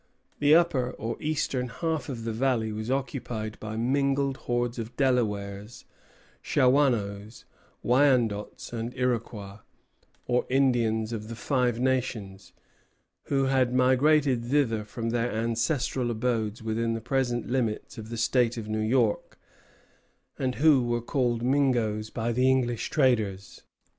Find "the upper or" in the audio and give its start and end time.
0.39-1.15